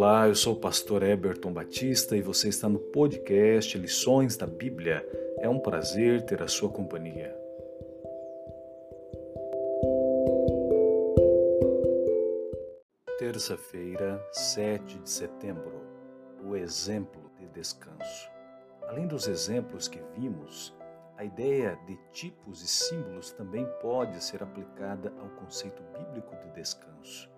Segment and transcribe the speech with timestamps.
[0.00, 5.04] Olá, eu sou o pastor Eberton Batista e você está no podcast Lições da Bíblia.
[5.40, 7.36] É um prazer ter a sua companhia.
[13.18, 15.82] Terça-feira, 7 de setembro.
[16.44, 18.30] O exemplo de descanso.
[18.86, 20.72] Além dos exemplos que vimos,
[21.16, 27.28] a ideia de tipos e símbolos também pode ser aplicada ao conceito bíblico de descanso.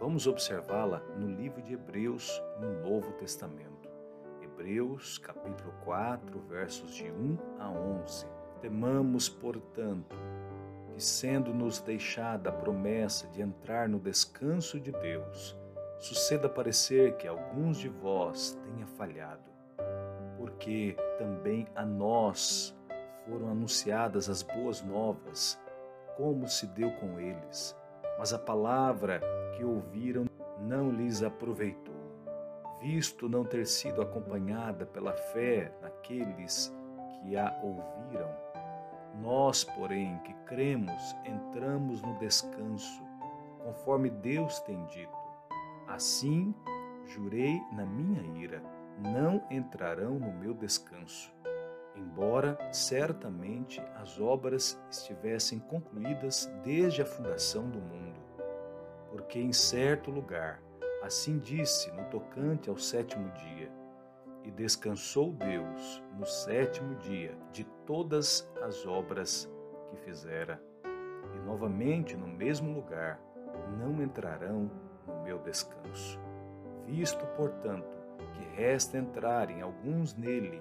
[0.00, 3.88] Vamos observá-la no livro de Hebreus, no Novo Testamento.
[4.42, 8.26] Hebreus, capítulo 4, versos de 1 a 11.
[8.60, 10.16] Temamos, portanto,
[10.92, 15.56] que sendo-nos deixada a promessa de entrar no descanso de Deus,
[15.98, 19.50] suceda parecer que alguns de vós tenha falhado,
[20.36, 22.76] porque também a nós
[23.24, 25.60] foram anunciadas as boas novas,
[26.16, 27.76] como se deu com eles
[28.22, 29.20] mas a palavra
[29.52, 30.24] que ouviram
[30.60, 31.94] não lhes aproveitou,
[32.80, 36.74] visto não ter sido acompanhada pela fé naqueles
[37.20, 38.30] que a ouviram.
[39.20, 43.02] Nós, porém, que cremos, entramos no descanso,
[43.62, 45.12] conforme Deus tem dito.
[45.86, 46.54] Assim,
[47.06, 48.62] jurei na minha ira,
[48.98, 51.32] não entrarão no meu descanso
[51.96, 58.11] embora certamente as obras estivessem concluídas desde a fundação do mundo.
[59.12, 60.60] Porque em certo lugar,
[61.02, 63.70] assim disse no tocante ao sétimo dia,
[64.42, 69.48] e descansou Deus no sétimo dia de todas as obras
[69.90, 70.60] que fizera.
[71.36, 73.20] E novamente no mesmo lugar
[73.78, 74.68] não entrarão
[75.06, 76.18] no meu descanso.
[76.86, 77.86] Visto, portanto,
[78.32, 80.60] que resta entrarem alguns nele,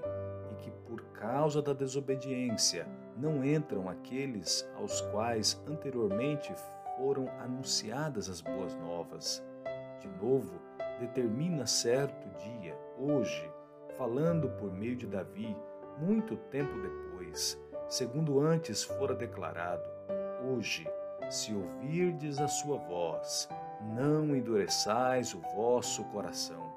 [0.62, 6.54] que, por causa da desobediência, não entram aqueles aos quais anteriormente
[7.02, 9.44] foram anunciadas as boas novas.
[10.00, 10.62] De novo,
[11.00, 13.52] determina certo dia, hoje,
[13.98, 15.58] falando por meio de Davi,
[15.98, 17.60] muito tempo depois,
[17.90, 19.82] segundo antes fora declarado:
[20.48, 20.88] Hoje,
[21.28, 23.50] se ouvirdes a sua voz,
[23.96, 26.72] não endureçais o vosso coração.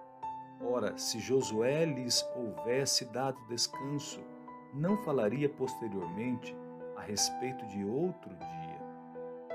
[0.62, 4.22] Ora, se Josué lhes houvesse dado descanso,
[4.72, 6.56] não falaria posteriormente
[6.96, 8.63] a respeito de outro dia.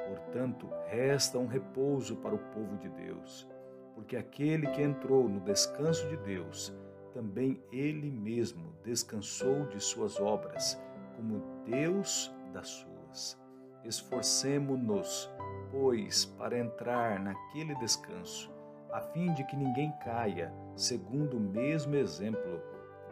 [0.10, 3.48] Portanto, resta um repouso para o povo de Deus,
[3.94, 6.76] porque aquele que entrou no descanso de Deus,
[7.14, 10.82] também ele mesmo descansou de suas obras,
[11.16, 13.40] como Deus das suas.
[13.84, 15.32] Esforcemo-nos,
[15.70, 18.52] pois, para entrar naquele descanso
[18.92, 22.60] a fim de que ninguém caia, segundo o mesmo exemplo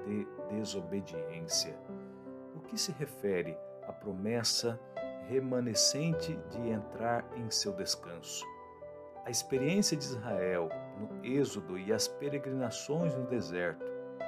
[0.04, 1.78] de desobediência.
[2.56, 3.56] O que se refere
[3.88, 4.80] à promessa
[5.28, 8.46] remanescente de entrar em seu descanso?
[9.26, 13.86] A experiência de Israel no Êxodo e as peregrinações no deserto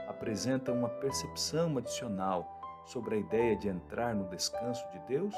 [0.07, 5.35] apresentam uma percepção adicional sobre a ideia de entrar no descanso de Deus?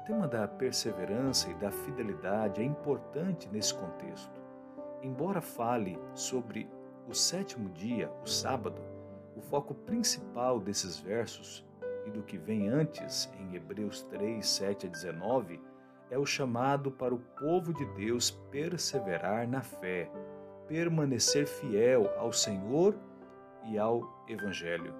[0.00, 4.40] O tema da perseverança e da fidelidade é importante nesse contexto.
[5.02, 6.70] Embora fale sobre
[7.06, 8.80] o sétimo dia, o sábado,
[9.36, 11.64] o foco principal desses versos
[12.06, 15.60] e do que vem antes, em Hebreus 3, 7 a 19,
[16.10, 20.10] é o chamado para o povo de Deus perseverar na fé,
[20.68, 22.94] permanecer fiel ao Senhor
[23.64, 24.94] e ao Evangelho.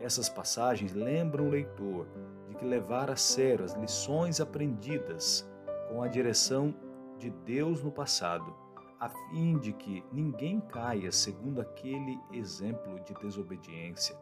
[0.00, 2.06] Essas passagens lembram o leitor
[2.48, 5.48] de que levar a sério as lições aprendidas
[5.88, 6.74] com a direção
[7.18, 8.66] de Deus no passado
[8.98, 14.16] a fim de que ninguém caia segundo aquele exemplo de desobediência.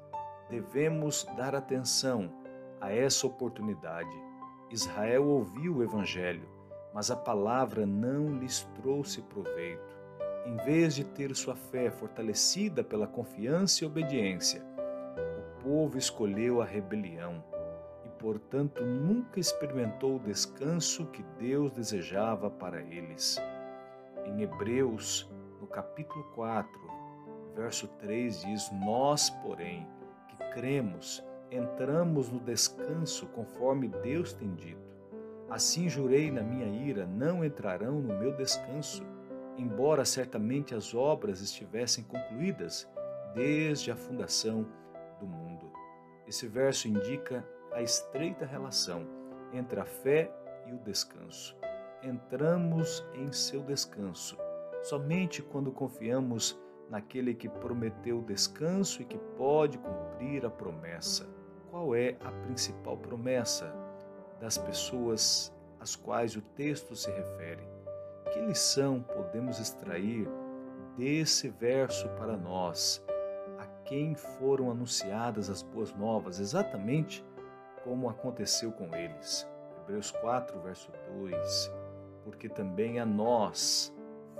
[0.48, 2.30] Devemos dar atenção
[2.80, 4.10] a essa oportunidade.
[4.70, 6.48] Israel ouviu o Evangelho,
[6.92, 9.94] mas a palavra não lhes trouxe proveito.
[10.46, 14.62] Em vez de ter sua fé fortalecida pela confiança e obediência,
[15.38, 17.42] o povo escolheu a rebelião
[18.04, 23.40] e, portanto, nunca experimentou o descanso que Deus desejava para eles.
[24.26, 25.30] Em Hebreus,
[25.60, 26.70] no capítulo 4,
[27.54, 29.86] verso 3 diz: Nós, porém,
[30.34, 34.94] que cremos, entramos no descanso conforme Deus tem dito.
[35.48, 39.02] Assim jurei na minha ira: não entrarão no meu descanso,
[39.56, 42.88] embora certamente as obras estivessem concluídas
[43.34, 44.66] desde a fundação
[45.20, 45.70] do mundo.
[46.26, 49.06] Esse verso indica a estreita relação
[49.52, 50.30] entre a fé
[50.66, 51.56] e o descanso
[52.04, 54.36] entramos em seu descanso,
[54.82, 56.58] somente quando confiamos
[56.90, 61.26] naquele que prometeu descanso e que pode cumprir a promessa.
[61.70, 63.74] Qual é a principal promessa
[64.40, 67.66] das pessoas às quais o texto se refere?
[68.32, 70.28] Que lição podemos extrair
[70.96, 73.04] desse verso para nós,
[73.58, 77.24] a quem foram anunciadas as boas novas, exatamente
[77.82, 79.46] como aconteceu com eles.
[79.82, 81.72] Hebreus 4, verso 2.
[82.24, 83.94] Porque também a nós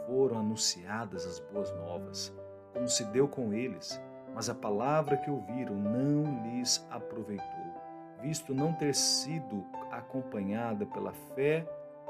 [0.07, 2.33] foram anunciadas as boas novas,
[2.73, 4.01] como se deu com eles,
[4.35, 7.75] mas a palavra que ouviram não lhes aproveitou,
[8.21, 11.67] visto não ter sido acompanhada pela fé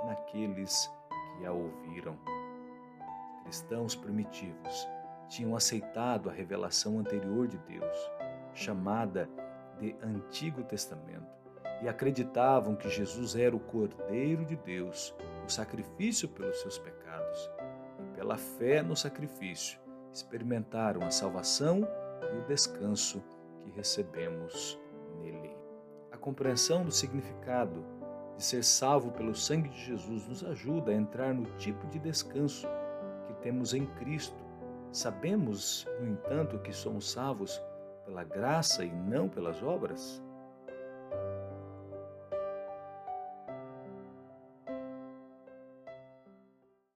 [0.07, 0.91] naqueles
[1.37, 2.17] que a ouviram.
[3.43, 4.89] Cristãos primitivos
[5.29, 7.97] tinham aceitado a revelação anterior de Deus,
[8.55, 9.29] chamada
[9.79, 11.27] de Antigo Testamento,
[11.83, 15.15] e acreditavam que Jesus era o Cordeiro de Deus,
[15.45, 17.51] o sacrifício pelos seus pecados.
[18.25, 19.79] Pela fé no sacrifício,
[20.11, 21.87] experimentaram a salvação
[22.33, 23.23] e o descanso
[23.61, 24.81] que recebemos
[25.21, 25.55] nele.
[26.11, 27.85] A compreensão do significado
[28.35, 32.67] de ser salvo pelo sangue de Jesus nos ajuda a entrar no tipo de descanso
[33.27, 34.43] que temos em Cristo.
[34.91, 37.63] Sabemos, no entanto, que somos salvos
[38.07, 40.23] pela graça e não pelas obras?